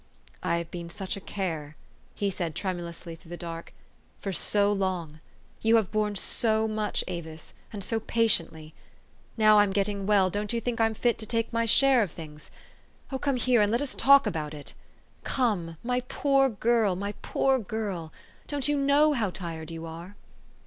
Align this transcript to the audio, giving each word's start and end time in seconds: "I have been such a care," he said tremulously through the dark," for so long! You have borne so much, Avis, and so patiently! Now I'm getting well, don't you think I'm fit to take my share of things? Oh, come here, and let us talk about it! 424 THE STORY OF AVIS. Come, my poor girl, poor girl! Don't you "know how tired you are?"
"I 0.41 0.57
have 0.57 0.71
been 0.71 0.89
such 0.89 1.15
a 1.15 1.21
care," 1.21 1.75
he 2.15 2.31
said 2.31 2.55
tremulously 2.55 3.15
through 3.15 3.29
the 3.29 3.37
dark," 3.37 3.71
for 4.19 4.31
so 4.33 4.73
long! 4.73 5.19
You 5.61 5.75
have 5.75 5.91
borne 5.91 6.15
so 6.15 6.67
much, 6.67 7.03
Avis, 7.07 7.53
and 7.71 7.83
so 7.83 7.99
patiently! 7.99 8.73
Now 9.37 9.59
I'm 9.59 9.71
getting 9.71 10.07
well, 10.07 10.31
don't 10.31 10.53
you 10.53 10.59
think 10.59 10.81
I'm 10.81 10.95
fit 10.95 11.19
to 11.19 11.27
take 11.27 11.53
my 11.53 11.67
share 11.67 12.01
of 12.01 12.09
things? 12.09 12.49
Oh, 13.11 13.19
come 13.19 13.35
here, 13.35 13.61
and 13.61 13.71
let 13.71 13.79
us 13.79 13.93
talk 13.93 14.25
about 14.25 14.55
it! 14.55 14.73
424 15.23 15.69
THE 15.69 15.75
STORY 15.75 15.85
OF 15.85 15.85
AVIS. 15.85 15.85
Come, 15.85 15.89
my 15.89 15.99
poor 16.09 16.49
girl, 16.49 17.13
poor 17.21 17.59
girl! 17.59 18.11
Don't 18.47 18.67
you 18.67 18.77
"know 18.77 19.13
how 19.13 19.29
tired 19.29 19.69
you 19.69 19.85
are?" 19.85 20.15